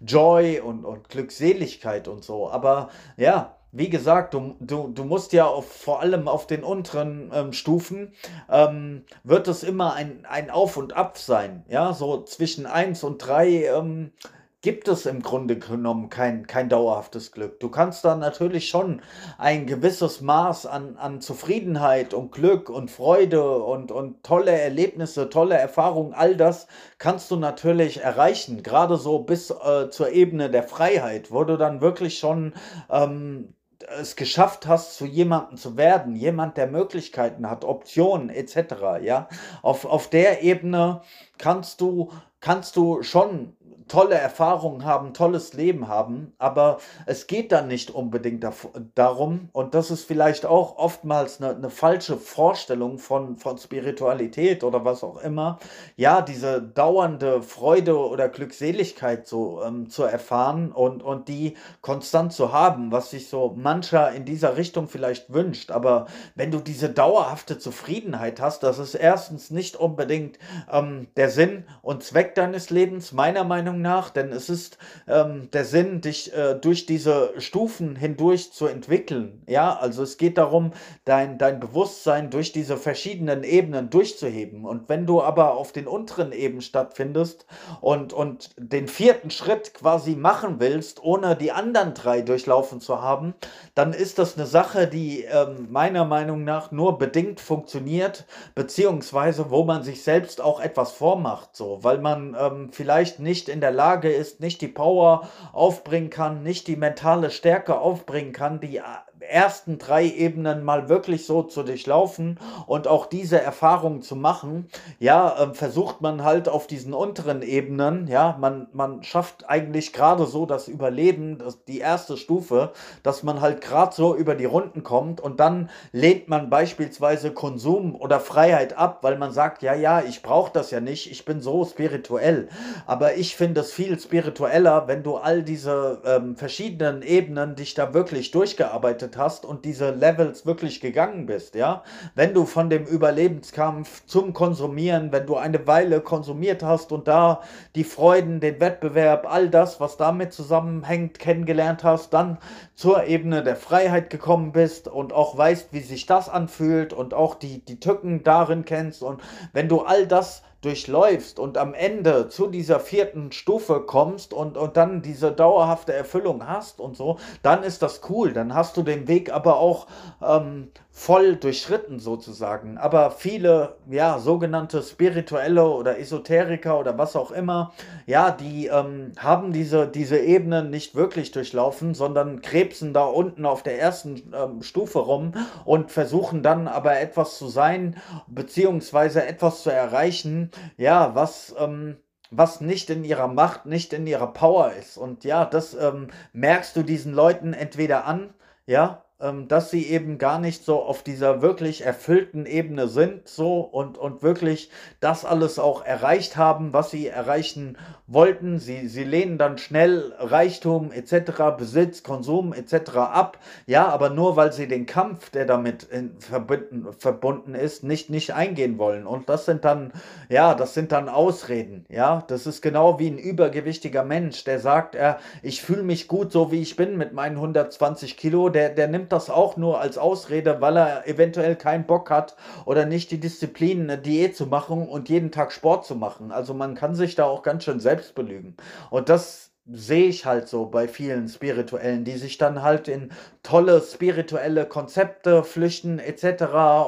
Joy 0.00 0.60
und, 0.60 0.84
und 0.84 1.08
Glückseligkeit 1.08 2.08
und 2.08 2.24
so. 2.24 2.50
Aber 2.50 2.88
ja, 3.16 3.58
wie 3.70 3.90
gesagt, 3.90 4.32
du, 4.32 4.56
du, 4.60 4.88
du 4.88 5.04
musst 5.04 5.32
ja 5.34 5.46
auf, 5.46 5.70
vor 5.70 6.00
allem 6.00 6.26
auf 6.26 6.46
den 6.46 6.64
unteren 6.64 7.30
ähm, 7.34 7.52
Stufen, 7.52 8.14
ähm, 8.50 9.04
wird 9.24 9.46
es 9.46 9.62
immer 9.62 9.92
ein, 9.92 10.24
ein 10.24 10.50
Auf 10.50 10.78
und 10.78 10.94
Ab 10.94 11.18
sein. 11.18 11.64
Ja, 11.68 11.92
so 11.92 12.22
zwischen 12.22 12.64
1 12.64 13.04
und 13.04 13.18
3 13.18 13.66
ähm, 13.66 14.12
gibt 14.60 14.88
es 14.88 15.06
im 15.06 15.22
Grunde 15.22 15.56
genommen 15.56 16.08
kein, 16.08 16.46
kein 16.46 16.68
dauerhaftes 16.68 17.30
Glück. 17.30 17.60
Du 17.60 17.68
kannst 17.68 18.04
da 18.04 18.16
natürlich 18.16 18.68
schon 18.68 19.02
ein 19.38 19.66
gewisses 19.66 20.20
Maß 20.20 20.66
an, 20.66 20.96
an 20.96 21.20
Zufriedenheit 21.20 22.12
und 22.12 22.32
Glück 22.32 22.68
und 22.68 22.90
Freude 22.90 23.62
und, 23.62 23.92
und 23.92 24.24
tolle 24.24 24.50
Erlebnisse, 24.50 25.30
tolle 25.30 25.56
Erfahrungen, 25.56 26.12
all 26.12 26.36
das 26.36 26.66
kannst 26.98 27.30
du 27.30 27.36
natürlich 27.36 28.02
erreichen, 28.02 28.64
gerade 28.64 28.96
so 28.96 29.20
bis 29.20 29.50
äh, 29.50 29.90
zur 29.90 30.10
Ebene 30.10 30.50
der 30.50 30.64
Freiheit, 30.64 31.30
wo 31.30 31.44
du 31.44 31.56
dann 31.56 31.80
wirklich 31.80 32.18
schon 32.18 32.54
ähm, 32.90 33.54
es 34.00 34.16
geschafft 34.16 34.66
hast, 34.66 34.96
zu 34.96 35.06
jemandem 35.06 35.56
zu 35.56 35.76
werden, 35.76 36.16
jemand, 36.16 36.56
der 36.56 36.66
Möglichkeiten 36.66 37.48
hat, 37.48 37.64
Optionen 37.64 38.28
etc. 38.28 38.74
Ja, 39.02 39.28
auf, 39.62 39.84
auf 39.84 40.10
der 40.10 40.42
Ebene 40.42 41.02
kannst 41.38 41.80
du 41.80 42.10
kannst 42.40 42.76
du 42.76 43.02
schon 43.02 43.56
tolle 43.88 44.14
Erfahrungen 44.14 44.84
haben, 44.84 45.14
tolles 45.14 45.54
Leben 45.54 45.88
haben, 45.88 46.32
aber 46.38 46.78
es 47.06 47.26
geht 47.26 47.52
dann 47.52 47.68
nicht 47.68 47.90
unbedingt 47.90 48.46
darum, 48.94 49.48
und 49.52 49.74
das 49.74 49.90
ist 49.90 50.04
vielleicht 50.04 50.46
auch 50.46 50.78
oftmals 50.78 51.40
eine, 51.40 51.56
eine, 51.56 51.70
falsche 51.70 52.16
Vorstellung 52.16 52.98
von, 52.98 53.36
von 53.36 53.58
Spiritualität 53.58 54.64
oder 54.64 54.84
was 54.84 55.02
auch 55.02 55.18
immer, 55.18 55.58
ja, 55.96 56.22
diese 56.22 56.62
dauernde 56.62 57.42
Freude 57.42 57.98
oder 57.98 58.28
Glückseligkeit 58.28 59.26
so 59.26 59.62
ähm, 59.62 59.88
zu 59.90 60.04
erfahren 60.04 60.72
und, 60.72 61.02
und 61.02 61.28
die 61.28 61.56
konstant 61.80 62.32
zu 62.32 62.52
haben, 62.52 62.92
was 62.92 63.10
sich 63.10 63.28
so 63.28 63.54
mancher 63.56 64.12
in 64.12 64.24
dieser 64.24 64.56
Richtung 64.56 64.88
vielleicht 64.88 65.32
wünscht, 65.32 65.70
aber 65.70 66.06
wenn 66.34 66.50
du 66.50 66.58
diese 66.58 66.90
dauerhafte 66.90 67.58
Zufriedenheit 67.58 68.40
hast, 68.40 68.62
das 68.62 68.78
ist 68.78 68.94
erstens 68.94 69.50
nicht 69.50 69.76
unbedingt 69.76 70.38
ähm, 70.70 71.08
der 71.16 71.30
Sinn 71.30 71.64
und 71.82 72.02
Zweck 72.02 72.34
deines 72.34 72.70
Lebens, 72.70 73.12
meiner 73.12 73.44
Meinung 73.44 73.77
Meinung 73.78 73.82
nach, 73.82 74.10
denn 74.10 74.32
es 74.32 74.48
ist 74.48 74.78
ähm, 75.06 75.48
der 75.52 75.64
Sinn, 75.64 76.00
dich 76.00 76.32
äh, 76.34 76.54
durch 76.54 76.86
diese 76.86 77.32
Stufen 77.38 77.96
hindurch 77.96 78.52
zu 78.52 78.66
entwickeln. 78.66 79.42
Ja, 79.46 79.76
also 79.76 80.02
es 80.02 80.16
geht 80.16 80.38
darum, 80.38 80.72
dein, 81.04 81.38
dein 81.38 81.60
Bewusstsein 81.60 82.30
durch 82.30 82.52
diese 82.52 82.76
verschiedenen 82.76 83.44
Ebenen 83.44 83.90
durchzuheben. 83.90 84.64
Und 84.64 84.88
wenn 84.88 85.06
du 85.06 85.22
aber 85.22 85.52
auf 85.52 85.72
den 85.72 85.86
unteren 85.86 86.32
Ebenen 86.32 86.62
stattfindest 86.62 87.46
und, 87.80 88.12
und 88.12 88.50
den 88.56 88.88
vierten 88.88 89.30
Schritt 89.30 89.74
quasi 89.74 90.16
machen 90.16 90.56
willst, 90.58 91.02
ohne 91.02 91.36
die 91.36 91.52
anderen 91.52 91.94
drei 91.94 92.22
durchlaufen 92.22 92.80
zu 92.80 93.00
haben, 93.00 93.34
dann 93.74 93.92
ist 93.92 94.18
das 94.18 94.36
eine 94.36 94.46
Sache, 94.46 94.86
die 94.86 95.22
ähm, 95.22 95.68
meiner 95.70 96.04
Meinung 96.04 96.44
nach 96.44 96.72
nur 96.72 96.98
bedingt 96.98 97.40
funktioniert, 97.40 98.24
beziehungsweise 98.54 99.50
wo 99.50 99.64
man 99.64 99.82
sich 99.82 100.02
selbst 100.02 100.40
auch 100.40 100.60
etwas 100.60 100.92
vormacht, 100.92 101.50
so, 101.54 101.78
weil 101.82 101.98
man 101.98 102.36
ähm, 102.38 102.70
vielleicht 102.72 103.20
nicht 103.20 103.48
in 103.48 103.60
der 103.60 103.67
der 103.68 103.76
Lage 103.76 104.10
ist, 104.10 104.40
nicht 104.40 104.62
die 104.62 104.68
Power 104.68 105.28
aufbringen 105.52 106.08
kann, 106.08 106.42
nicht 106.42 106.68
die 106.68 106.76
mentale 106.76 107.30
Stärke 107.30 107.78
aufbringen 107.78 108.32
kann, 108.32 108.60
die 108.60 108.80
ersten 109.28 109.78
drei 109.78 110.06
Ebenen 110.06 110.64
mal 110.64 110.88
wirklich 110.88 111.26
so 111.26 111.42
zu 111.42 111.62
durchlaufen 111.62 112.38
und 112.66 112.88
auch 112.88 113.06
diese 113.06 113.40
Erfahrung 113.40 114.02
zu 114.02 114.16
machen, 114.16 114.68
ja, 114.98 115.36
äh, 115.38 115.54
versucht 115.54 116.00
man 116.00 116.24
halt 116.24 116.48
auf 116.48 116.66
diesen 116.66 116.94
unteren 116.94 117.42
Ebenen, 117.42 118.08
ja, 118.08 118.36
man, 118.40 118.68
man 118.72 119.02
schafft 119.02 119.48
eigentlich 119.48 119.92
gerade 119.92 120.26
so 120.26 120.46
das 120.46 120.68
Überleben, 120.68 121.38
das, 121.38 121.64
die 121.64 121.78
erste 121.78 122.16
Stufe, 122.16 122.72
dass 123.02 123.22
man 123.22 123.40
halt 123.40 123.60
gerade 123.60 123.94
so 123.94 124.14
über 124.14 124.34
die 124.34 124.44
Runden 124.44 124.82
kommt 124.82 125.20
und 125.20 125.40
dann 125.40 125.70
lehnt 125.92 126.28
man 126.28 126.50
beispielsweise 126.50 127.32
Konsum 127.32 127.94
oder 127.94 128.20
Freiheit 128.20 128.76
ab, 128.76 128.98
weil 129.02 129.18
man 129.18 129.32
sagt, 129.32 129.62
ja, 129.62 129.74
ja, 129.74 130.02
ich 130.02 130.22
brauche 130.22 130.52
das 130.52 130.70
ja 130.70 130.80
nicht, 130.80 131.10
ich 131.10 131.24
bin 131.24 131.40
so 131.40 131.64
spirituell. 131.64 132.48
Aber 132.86 133.16
ich 133.16 133.36
finde 133.36 133.60
es 133.60 133.72
viel 133.72 133.98
spiritueller, 133.98 134.88
wenn 134.88 135.02
du 135.02 135.16
all 135.16 135.42
diese 135.42 136.00
ähm, 136.04 136.36
verschiedenen 136.36 137.02
Ebenen 137.02 137.54
dich 137.54 137.74
da 137.74 137.94
wirklich 137.94 138.30
durchgearbeitet 138.30 139.16
hast 139.18 139.44
und 139.44 139.64
diese 139.64 139.90
Levels 139.90 140.46
wirklich 140.46 140.80
gegangen 140.80 141.26
bist, 141.26 141.54
ja, 141.54 141.82
wenn 142.14 142.34
du 142.34 142.46
von 142.46 142.70
dem 142.70 142.84
Überlebenskampf 142.84 144.06
zum 144.06 144.32
Konsumieren, 144.32 145.12
wenn 145.12 145.26
du 145.26 145.36
eine 145.36 145.66
Weile 145.66 146.00
konsumiert 146.00 146.62
hast 146.62 146.92
und 146.92 147.08
da 147.08 147.42
die 147.74 147.84
Freuden, 147.84 148.40
den 148.40 148.60
Wettbewerb, 148.60 149.26
all 149.30 149.50
das, 149.50 149.80
was 149.80 149.96
damit 149.96 150.32
zusammenhängt, 150.32 151.18
kennengelernt 151.18 151.84
hast, 151.84 152.14
dann 152.14 152.38
zur 152.74 153.04
Ebene 153.04 153.42
der 153.42 153.56
Freiheit 153.56 154.10
gekommen 154.10 154.52
bist 154.52 154.88
und 154.88 155.12
auch 155.12 155.36
weißt, 155.36 155.72
wie 155.72 155.80
sich 155.80 156.06
das 156.06 156.28
anfühlt 156.28 156.92
und 156.92 157.12
auch 157.12 157.34
die, 157.34 157.64
die 157.64 157.80
Tücken 157.80 158.22
darin 158.22 158.64
kennst 158.64 159.02
und 159.02 159.20
wenn 159.52 159.68
du 159.68 159.80
all 159.80 160.06
das 160.06 160.42
durchläufst 160.60 161.38
und 161.38 161.56
am 161.56 161.72
Ende 161.72 162.28
zu 162.28 162.48
dieser 162.48 162.80
vierten 162.80 163.30
Stufe 163.30 163.80
kommst 163.80 164.32
und, 164.32 164.56
und 164.56 164.76
dann 164.76 165.02
diese 165.02 165.30
dauerhafte 165.30 165.92
Erfüllung 165.92 166.46
hast 166.46 166.80
und 166.80 166.96
so, 166.96 167.18
dann 167.42 167.62
ist 167.62 167.82
das 167.82 168.00
cool. 168.08 168.32
Dann 168.32 168.54
hast 168.54 168.76
du 168.76 168.82
den 168.82 169.06
Weg 169.06 169.32
aber 169.32 169.58
auch 169.58 169.86
ähm, 170.20 170.70
voll 170.98 171.36
durchschritten 171.36 172.00
sozusagen. 172.00 172.76
Aber 172.76 173.12
viele, 173.12 173.76
ja, 173.88 174.18
sogenannte 174.18 174.82
Spirituelle 174.82 175.64
oder 175.64 176.00
Esoteriker 176.00 176.76
oder 176.76 176.98
was 176.98 177.14
auch 177.14 177.30
immer, 177.30 177.72
ja, 178.06 178.32
die 178.32 178.66
ähm, 178.66 179.12
haben 179.16 179.52
diese, 179.52 179.86
diese 179.86 180.18
Ebenen 180.18 180.70
nicht 180.70 180.96
wirklich 180.96 181.30
durchlaufen, 181.30 181.94
sondern 181.94 182.42
krebsen 182.42 182.92
da 182.92 183.04
unten 183.04 183.46
auf 183.46 183.62
der 183.62 183.80
ersten 183.80 184.32
ähm, 184.34 184.62
Stufe 184.62 184.98
rum 184.98 185.34
und 185.64 185.92
versuchen 185.92 186.42
dann 186.42 186.66
aber 186.66 186.98
etwas 186.98 187.38
zu 187.38 187.46
sein, 187.46 187.96
beziehungsweise 188.26 189.24
etwas 189.24 189.62
zu 189.62 189.70
erreichen, 189.70 190.50
ja, 190.76 191.14
was, 191.14 191.54
ähm, 191.60 191.98
was 192.32 192.60
nicht 192.60 192.90
in 192.90 193.04
ihrer 193.04 193.28
Macht, 193.28 193.66
nicht 193.66 193.92
in 193.92 194.04
ihrer 194.08 194.32
Power 194.32 194.72
ist. 194.72 194.98
Und 194.98 195.22
ja, 195.22 195.44
das 195.44 195.74
ähm, 195.74 196.08
merkst 196.32 196.74
du 196.74 196.82
diesen 196.82 197.14
Leuten 197.14 197.52
entweder 197.52 198.04
an, 198.04 198.34
ja, 198.66 199.04
dass 199.48 199.72
sie 199.72 199.88
eben 199.88 200.18
gar 200.18 200.38
nicht 200.38 200.64
so 200.64 200.80
auf 200.80 201.02
dieser 201.02 201.42
wirklich 201.42 201.84
erfüllten 201.84 202.46
Ebene 202.46 202.86
sind, 202.86 203.26
so 203.26 203.60
und, 203.60 203.98
und 203.98 204.22
wirklich 204.22 204.70
das 205.00 205.24
alles 205.24 205.58
auch 205.58 205.84
erreicht 205.84 206.36
haben, 206.36 206.72
was 206.72 206.92
sie 206.92 207.08
erreichen 207.08 207.76
wollten. 208.06 208.60
Sie, 208.60 208.86
sie 208.86 209.02
lehnen 209.02 209.36
dann 209.36 209.58
schnell 209.58 210.14
Reichtum 210.18 210.92
etc., 210.92 211.56
Besitz, 211.58 212.04
Konsum 212.04 212.52
etc. 212.52 212.96
ab. 212.96 213.38
Ja, 213.66 213.88
aber 213.88 214.10
nur 214.10 214.36
weil 214.36 214.52
sie 214.52 214.68
den 214.68 214.86
Kampf, 214.86 215.30
der 215.30 215.46
damit 215.46 215.82
in, 215.82 216.20
verbunden, 216.20 216.86
verbunden 216.96 217.56
ist, 217.56 217.82
nicht, 217.82 218.10
nicht 218.10 218.34
eingehen 218.34 218.78
wollen. 218.78 219.04
Und 219.04 219.28
das 219.28 219.46
sind 219.46 219.64
dann, 219.64 219.92
ja, 220.28 220.54
das 220.54 220.74
sind 220.74 220.92
dann 220.92 221.08
Ausreden. 221.08 221.84
Ja, 221.88 222.22
das 222.28 222.46
ist 222.46 222.62
genau 222.62 223.00
wie 223.00 223.08
ein 223.08 223.18
übergewichtiger 223.18 224.04
Mensch, 224.04 224.44
der 224.44 224.60
sagt, 224.60 224.94
er, 224.94 225.18
ich 225.42 225.60
fühle 225.60 225.82
mich 225.82 226.06
gut 226.06 226.30
so 226.30 226.52
wie 226.52 226.62
ich 226.62 226.76
bin 226.76 226.96
mit 226.96 227.12
meinen 227.12 227.34
120 227.34 228.16
Kilo, 228.16 228.48
der, 228.48 228.68
der 228.68 228.86
nimmt 228.86 229.07
nimmt 229.08 229.12
das 229.12 229.30
auch 229.30 229.56
nur 229.56 229.80
als 229.80 229.96
Ausrede, 229.96 230.60
weil 230.60 230.76
er 230.76 231.08
eventuell 231.08 231.56
keinen 231.56 231.86
Bock 231.86 232.10
hat 232.10 232.36
oder 232.66 232.84
nicht 232.84 233.10
die 233.10 233.18
Disziplin, 233.18 233.82
eine 233.82 233.96
Diät 233.96 234.36
zu 234.36 234.46
machen 234.46 234.86
und 234.86 235.08
jeden 235.08 235.32
Tag 235.32 235.50
Sport 235.52 235.86
zu 235.86 235.94
machen. 235.94 236.30
Also 236.30 236.52
man 236.52 236.74
kann 236.74 236.94
sich 236.94 237.14
da 237.14 237.24
auch 237.24 237.42
ganz 237.42 237.64
schön 237.64 237.80
selbst 237.80 238.14
belügen. 238.14 238.54
Und 238.90 239.08
das 239.08 239.47
sehe 239.70 240.06
ich 240.06 240.24
halt 240.24 240.48
so 240.48 240.66
bei 240.66 240.88
vielen 240.88 241.28
Spirituellen, 241.28 242.04
die 242.04 242.16
sich 242.16 242.38
dann 242.38 242.62
halt 242.62 242.88
in 242.88 243.10
tolle 243.42 243.80
spirituelle 243.80 244.66
Konzepte 244.66 245.42
flüchten 245.42 245.98
etc. 245.98 246.44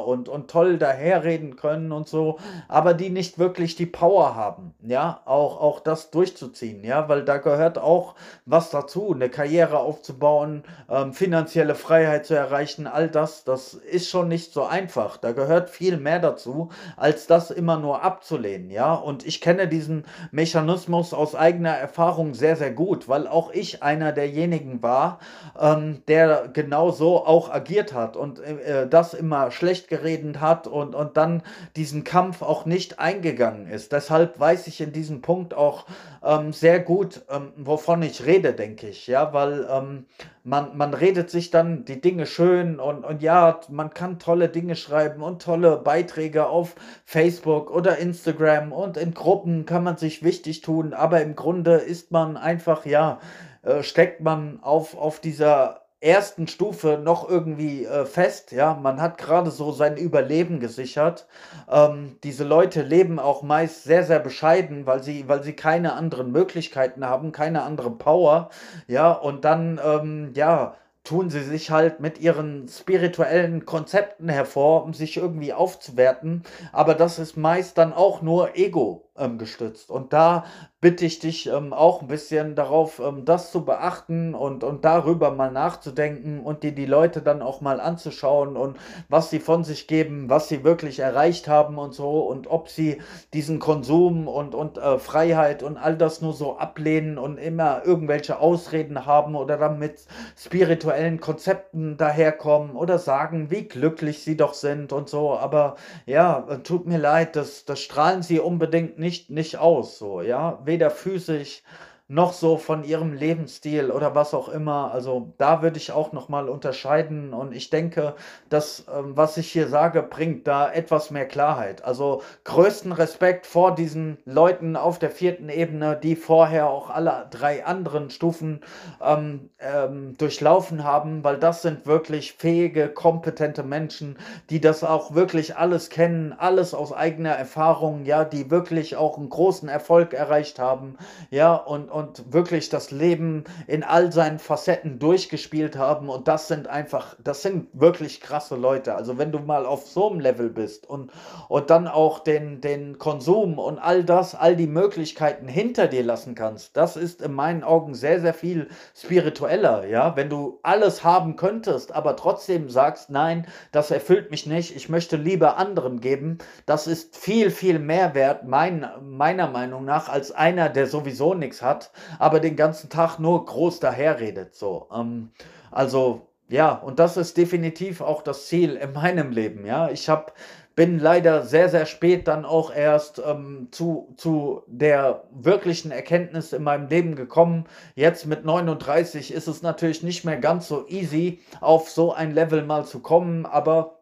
und, 0.07 0.29
und 0.29 0.51
toll 0.51 0.79
daherreden 0.79 1.57
können 1.57 1.93
und 1.93 2.09
so, 2.09 2.39
aber 2.69 2.95
die 2.95 3.11
nicht 3.11 3.39
wirklich 3.39 3.77
die 3.77 3.87
Power 3.87 4.35
haben, 4.35 4.75
ja, 4.83 5.21
auch, 5.25 5.61
auch 5.61 5.81
das 5.81 6.11
durchzuziehen, 6.11 6.85
ja, 6.85 7.09
weil 7.09 7.25
da 7.25 7.39
gehört 7.39 7.79
auch 7.79 8.15
was 8.47 8.71
dazu, 8.71 9.13
eine 9.15 9.29
Karriere 9.29 9.79
aufzubauen, 9.79 10.65
ähm, 10.89 11.13
finanzielle 11.13 11.75
Freiheit 11.75 12.27
zu 12.27 12.35
erreichen, 12.35 12.87
all 12.87 13.09
das, 13.09 13.45
das 13.45 13.75
ist 13.75 14.09
schon 14.09 14.29
nicht 14.29 14.53
so 14.53 14.65
einfach, 14.65 15.17
da 15.17 15.33
gehört 15.33 15.71
viel 15.71 15.99
mehr 15.99 16.19
dazu, 16.19 16.71
als 16.97 17.27
das 17.27 17.51
immer 17.51 17.79
nur 17.79 18.03
abzulehnen, 18.03 18.71
ja, 18.71 18.95
und 18.95 19.27
ich 19.27 19.41
kenne 19.41 19.69
diesen 19.69 20.05
Mechanismus 20.31 21.15
aus 21.15 21.35
eigener 21.35 21.75
Erfahrung 21.75 22.35
sehr, 22.35 22.57
sehr 22.57 22.70
gut, 22.71 23.09
weil 23.09 23.27
auch 23.27 23.53
ich 23.53 23.83
einer 23.83 24.13
derjenigen 24.13 24.83
war, 24.83 25.19
ähm, 25.59 26.03
der 26.09 26.49
genau 26.53 26.91
so 26.91 27.25
auch 27.27 27.51
agiert 27.51 27.93
hat 27.93 28.17
und 28.17 28.41
äh, 28.41 28.89
das 28.89 29.15
immer 29.15 29.51
schlecht 29.51 29.89
geredet 29.89 30.41
hat 30.41 30.67
und, 30.67 30.95
und 30.95 31.17
dann 31.17 31.43
diesen 31.77 32.05
Kampf 32.05 32.43
auch 32.43 32.67
nicht 32.67 32.99
eingegangen 32.99 33.67
ist. 33.67 33.93
Deshalb 33.93 34.39
weiß 34.39 34.67
ich 34.67 34.81
in 34.81 34.93
diesem 34.93 35.23
Punkt 35.23 35.55
auch 35.55 35.87
ähm, 36.23 36.53
sehr 36.53 36.81
gut, 36.81 37.23
ähm, 37.31 37.53
wovon 37.57 38.03
ich 38.03 38.27
rede, 38.27 38.53
denke 38.53 38.89
ich, 38.89 39.07
ja, 39.07 39.33
weil 39.33 39.67
ähm, 39.71 40.07
man, 40.43 40.77
man 40.77 40.95
redet 40.95 41.31
sich 41.31 41.51
dann 41.51 41.85
die 41.85 42.01
Dinge 42.01 42.27
schön 42.27 42.81
und, 42.81 43.05
und 43.05 43.23
ja, 43.23 43.61
man 43.69 43.93
kann 43.93 44.19
tolle 44.19 44.49
Dinge 44.49 44.77
schreiben 44.77 45.23
und 45.23 45.43
tolle 45.43 45.77
Beiträge 45.77 46.47
auf 46.47 46.75
Facebook 47.05 47.71
oder 47.71 47.99
Instagram 47.99 48.73
und 48.73 48.97
in 48.97 49.15
Gruppen 49.15 49.67
kann 49.67 49.85
man 49.85 49.97
sich 49.97 50.23
wichtig 50.23 50.61
tun, 50.61 50.95
aber 50.95 51.23
im 51.23 51.37
Grunde 51.37 51.75
ist 51.75 52.11
man 52.11 52.37
einfach, 52.37 52.60
ja, 52.87 53.21
äh, 53.63 53.83
steckt 53.83 54.21
man 54.21 54.61
auf, 54.63 54.97
auf 54.97 55.21
dieser 55.21 55.81
ersten 56.01 56.49
Stufe 56.49 56.99
noch 57.03 57.29
irgendwie 57.29 57.85
äh, 57.85 58.07
fest. 58.07 58.53
Ja, 58.53 58.75
man 58.75 59.01
hat 59.03 59.19
gerade 59.19 59.51
so 59.51 59.71
sein 59.71 59.97
Überleben 59.97 60.59
gesichert. 60.59 61.27
Ähm, 61.71 62.17
diese 62.25 62.45
Leute 62.45 62.83
leben 62.83 63.19
auch 63.19 63.43
meist 63.43 63.85
sehr, 63.85 64.05
sehr 64.05 64.19
bescheiden, 64.19 64.87
weil 64.87 65.03
sie, 65.03 65.29
weil 65.29 65.43
sie 65.43 65.53
keine 65.53 65.93
anderen 65.93 66.33
Möglichkeiten 66.33 67.05
haben, 67.05 67.33
keine 67.33 67.63
andere 67.63 67.91
Power. 67.91 68.49
Ja, 68.87 69.13
und 69.13 69.45
dann, 69.45 69.79
ähm, 69.85 70.33
ja, 70.35 70.75
tun 71.05 71.31
sie 71.31 71.43
sich 71.43 71.71
halt 71.71 72.01
mit 72.01 72.21
ihren 72.21 72.69
spirituellen 72.69 73.65
Konzepten 73.65 74.29
hervor, 74.29 74.85
um 74.85 74.95
sich 74.95 75.17
irgendwie 75.17 75.53
aufzuwerten. 75.53 76.45
Aber 76.73 76.95
das 76.95 77.19
ist 77.19 77.37
meist 77.37 77.79
dann 77.79 77.93
auch 77.93 78.23
nur 78.23 78.57
Ego 78.57 79.09
ähm, 79.17 79.39
gestützt. 79.39 79.91
Und 79.91 80.13
da 80.13 80.45
bitte 80.81 81.05
ich 81.05 81.19
dich 81.19 81.47
ähm, 81.47 81.73
auch 81.73 82.01
ein 82.01 82.09
bisschen 82.09 82.55
darauf, 82.55 82.99
ähm, 82.99 83.25
das 83.25 83.53
zu 83.53 83.65
beachten 83.65 84.35
und, 84.35 84.65
und 84.65 84.85
darüber 84.85 85.31
mal 85.31 85.53
nachzudenken 85.53 86.41
und 86.41 86.63
dir 86.63 86.73
die 86.73 86.87
Leute 86.87 87.23
dann 87.23 87.43
auch 87.43 87.61
mal 87.61 87.81
anzuschauen 87.81 88.57
und 88.57 88.79
was 89.09 89.31
sie 89.31 89.41
von 89.41 89.63
sich 89.63 89.87
geben, 89.87 90.31
was 90.31 90.49
sie 90.49 90.65
wirklich 90.65 91.01
erreicht 91.01 91.49
haben 91.49 91.79
und 91.79 91.95
so 91.95 92.21
und 92.21 92.47
ob 92.51 92.69
sie 92.69 93.01
diesen 93.35 93.59
Konsum 93.59 94.27
und, 94.27 94.55
und 94.55 94.79
äh, 94.79 94.99
Freiheit 94.99 95.63
und 95.63 95.77
all 95.77 95.97
das 95.97 96.23
nur 96.23 96.33
so 96.33 96.57
ablehnen 96.59 97.19
und 97.19 97.37
immer 97.37 97.83
irgendwelche 97.85 98.41
Ausreden 98.41 99.07
haben 99.07 99.37
oder 99.37 99.59
dann 99.59 99.79
mit 99.79 100.07
spirituellen 100.39 101.21
Konzepten 101.21 101.99
daherkommen 101.99 102.75
oder 102.75 102.99
sagen, 102.99 103.51
wie 103.51 103.69
glücklich 103.69 104.25
sie 104.25 104.37
doch 104.37 104.55
sind 104.55 104.93
und 104.93 105.09
so. 105.09 105.37
Aber 105.37 105.77
ja, 106.07 106.47
äh, 106.49 106.59
tut 106.59 106.87
mir 106.87 106.99
leid, 106.99 107.37
das, 107.37 107.65
das 107.67 107.81
strahlen 107.81 108.23
sie 108.23 108.41
unbedingt 108.41 108.99
nicht 108.99 109.11
nicht, 109.11 109.31
nicht 109.31 109.59
aus, 109.59 109.99
so, 109.99 110.23
ja, 110.23 110.61
weder 110.71 110.91
physisch 110.91 111.63
noch 112.11 112.33
so 112.33 112.57
von 112.57 112.83
ihrem 112.83 113.13
Lebensstil 113.13 113.93
oder 113.93 114.17
was 114.17 114.35
auch 114.35 114.49
immer. 114.49 114.91
Also 114.93 115.33
da 115.39 115.63
würde 115.63 115.77
ich 115.77 115.93
auch 115.93 116.13
nochmal 116.13 116.49
unterscheiden 116.49 117.33
und 117.33 117.55
ich 117.55 117.71
denke, 117.71 118.17
dass 118.49 118.85
ähm, 118.93 119.17
was 119.17 119.37
ich 119.37 119.53
hier 119.53 119.69
sage, 119.69 120.03
bringt 120.03 120.49
da 120.49 120.73
etwas 120.73 121.13
mehr 121.13 121.29
Klarheit. 121.29 121.85
Also 121.85 122.23
größten 122.43 122.91
Respekt 122.91 123.47
vor 123.47 123.77
diesen 123.77 124.19
Leuten 124.25 124.75
auf 124.75 124.99
der 124.99 125.13
vierten 125.13 125.49
Ebene, 125.49 125.97
die 126.03 126.17
vorher 126.17 126.69
auch 126.69 126.91
alle 126.91 127.29
drei 127.31 127.65
anderen 127.65 128.11
Stufen 128.11 128.61
ähm, 129.01 129.51
ähm, 129.61 130.17
durchlaufen 130.19 130.83
haben, 130.83 131.23
weil 131.23 131.39
das 131.39 131.63
sind 131.63 131.87
wirklich 131.87 132.33
fähige, 132.33 132.89
kompetente 132.89 133.63
Menschen, 133.63 134.19
die 134.51 134.61
das 134.61 134.83
auch 134.83 135.15
wirklich 135.15 135.57
alles 135.57 135.91
kennen, 135.91 136.35
alles 136.37 136.75
aus 136.75 136.93
eigener 136.93 137.35
Erfahrung, 137.35 138.05
ja, 138.05 138.25
die 138.25 138.51
wirklich 138.51 138.97
auch 138.97 139.17
einen 139.17 139.29
großen 139.29 139.69
Erfolg 139.69 140.13
erreicht 140.13 140.59
haben, 140.59 140.99
ja, 141.31 141.55
und, 141.55 141.89
und 141.89 142.00
und 142.01 142.33
wirklich 142.33 142.69
das 142.71 142.91
Leben 142.91 143.45
in 143.67 143.85
all 143.85 144.11
seinen 144.13 144.39
Facetten 144.39 144.99
durchgespielt 144.99 145.77
haben. 145.77 146.09
Und 146.09 146.29
das 146.29 146.49
sind 146.49 146.67
einfach, 146.67 147.15
das 147.23 147.43
sind 147.43 147.69
wirklich 147.73 148.21
krasse 148.21 148.57
Leute. 148.57 148.95
Also 148.95 149.19
wenn 149.19 149.33
du 149.33 149.39
mal 149.39 149.67
auf 149.67 149.87
so 149.87 150.11
einem 150.11 150.21
Level 150.21 150.49
bist 150.49 150.89
und, 150.89 151.11
und 151.49 151.71
dann 151.71 151.87
auch 151.87 152.21
den, 152.21 152.61
den 152.61 152.99
Konsum 152.99 153.59
und 153.59 153.79
all 153.79 154.05
das, 154.05 154.35
all 154.35 154.57
die 154.57 154.67
Möglichkeiten 154.67 155.47
hinter 155.47 155.87
dir 155.87 156.03
lassen 156.03 156.35
kannst, 156.35 156.77
das 156.77 156.97
ist 156.97 157.23
in 157.23 157.33
meinen 157.33 157.63
Augen 157.63 157.95
sehr, 157.95 158.21
sehr 158.21 158.35
viel 158.35 158.69
spiritueller. 158.97 159.87
Ja, 159.87 160.17
wenn 160.17 160.31
du 160.31 160.59
alles 160.63 161.05
haben 161.05 161.37
könntest, 161.37 161.93
aber 161.93 162.17
trotzdem 162.17 162.71
sagst, 162.71 163.11
nein, 163.11 163.47
das 163.73 163.91
erfüllt 163.91 164.31
mich 164.31 164.47
nicht, 164.47 164.75
ich 164.75 164.89
möchte 164.89 165.17
lieber 165.17 165.59
anderen 165.59 166.01
geben, 166.01 166.39
das 166.65 166.87
ist 166.87 167.17
viel, 167.17 167.51
viel 167.51 167.79
mehr 167.79 168.15
wert, 168.15 168.47
mein, 168.47 168.89
meiner 169.03 169.49
Meinung 169.49 169.85
nach, 169.85 170.09
als 170.09 170.33
einer, 170.33 170.71
der 170.71 170.87
sowieso 170.87 171.35
nichts 171.35 171.61
hat 171.61 171.90
aber 172.19 172.41
den 172.41 172.57
ganzen 172.57 172.91
Tag 172.91 173.19
nur 173.19 173.45
groß 173.45 173.81
daherredet. 173.81 174.55
So. 174.55 174.89
Ähm, 174.95 175.31
also 175.71 176.29
ja, 176.49 176.73
und 176.73 176.99
das 176.99 177.17
ist 177.17 177.37
definitiv 177.37 178.01
auch 178.01 178.23
das 178.23 178.47
Ziel 178.47 178.75
in 178.75 178.93
meinem 178.93 179.31
Leben. 179.31 179.65
Ja, 179.65 179.89
ich 179.89 180.09
habe 180.09 180.33
bin 180.81 180.99
leider 180.99 181.43
sehr, 181.43 181.69
sehr 181.69 181.85
spät 181.85 182.27
dann 182.27 182.47
auch 182.47 182.75
erst 182.75 183.21
ähm, 183.25 183.69
zu, 183.71 184.15
zu 184.17 184.63
der 184.67 185.25
wirklichen 185.31 185.91
Erkenntnis 185.91 186.55
in 186.55 186.63
meinem 186.63 186.89
Leben 186.89 187.17
gekommen. 187.17 187.67
Jetzt 187.95 188.27
mit 188.27 188.47
39 188.47 189.33
ist 189.35 189.47
es 189.47 189.61
natürlich 189.61 190.03
nicht 190.03 190.25
mehr 190.25 190.39
ganz 190.39 190.69
so 190.69 190.87
easy, 190.89 191.41
auf 191.61 191.91
so 191.91 192.15
ein 192.15 192.33
Level 192.33 192.65
mal 192.65 192.87
zu 192.87 193.01
kommen, 193.01 193.45
aber 193.45 194.00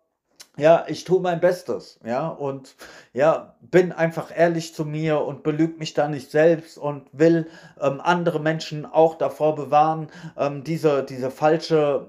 ja, 0.59 0.85
ich 0.89 1.05
tue 1.05 1.21
mein 1.21 1.41
Bestes, 1.41 2.01
ja, 2.05 2.29
und 2.29 2.75
ja, 3.13 3.57
bin 3.61 3.93
einfach 3.93 4.37
ehrlich 4.37 4.75
zu 4.75 4.85
mir 4.85 5.21
und 5.21 5.43
belüge 5.43 5.79
mich 5.79 5.95
da 5.95 6.09
nicht 6.09 6.31
selbst 6.31 6.79
und 6.79 7.09
will 7.13 7.49
ähm, 7.81 8.01
andere 8.03 8.41
Menschen 8.41 8.85
auch 8.85 9.17
davor 9.17 9.55
bewahren, 9.55 10.09
ähm, 10.37 10.65
diese, 10.65 11.05
diese 11.05 11.31
falsche, 11.31 12.09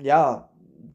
ja, 0.00 0.48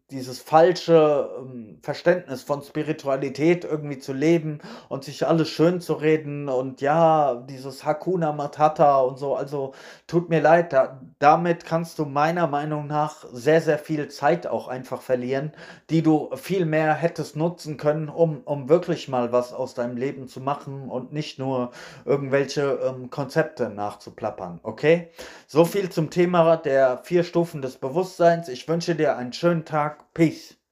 dieses 0.10 0.40
falsche 0.40 1.30
ähm, 1.40 1.73
Verständnis 1.84 2.44
von 2.44 2.62
Spiritualität 2.62 3.66
irgendwie 3.66 4.00
zu 4.00 4.14
leben 4.14 4.60
und 4.88 5.04
sich 5.04 5.28
alles 5.28 5.50
schön 5.50 5.82
zu 5.82 5.96
reden 5.96 6.48
und 6.48 6.80
ja, 6.80 7.36
dieses 7.36 7.84
Hakuna 7.84 8.32
Matata 8.32 9.02
und 9.02 9.20
so. 9.20 9.36
Also 9.36 9.74
tut 10.08 10.30
mir 10.30 10.40
leid, 10.40 10.72
da, 10.72 11.02
damit 11.20 11.66
kannst 11.66 12.00
du 12.00 12.06
meiner 12.06 12.48
Meinung 12.48 12.88
nach 12.88 13.26
sehr, 13.34 13.60
sehr 13.60 13.78
viel 13.78 14.08
Zeit 14.08 14.48
auch 14.48 14.70
einfach 14.70 15.02
verlieren, 15.02 15.52
die 15.90 16.02
du 16.02 16.30
viel 16.38 16.66
mehr 16.66 16.94
hättest 16.94 17.36
nutzen 17.36 17.76
können, 17.76 18.08
um, 18.08 18.44
um 18.46 18.70
wirklich 18.70 19.10
mal 19.10 19.34
was 19.34 19.52
aus 19.52 19.74
deinem 19.74 19.98
Leben 19.98 20.30
zu 20.30 20.40
machen 20.40 20.88
und 20.88 21.12
nicht 21.12 21.38
nur 21.38 21.72
irgendwelche 22.06 22.80
ähm, 22.82 23.10
Konzepte 23.10 23.70
nachzuplappern. 23.70 24.62
Okay? 24.64 25.12
So 25.48 25.66
viel 25.66 25.90
zum 25.90 26.10
Thema 26.10 26.56
der 26.56 27.00
vier 27.00 27.26
Stufen 27.26 27.62
des 27.62 27.76
Bewusstseins. 27.76 28.48
Ich 28.48 28.70
wünsche 28.70 28.96
dir 28.96 29.18
einen 29.18 29.34
schönen 29.34 29.66
Tag. 29.66 30.14
Peace. 30.14 30.63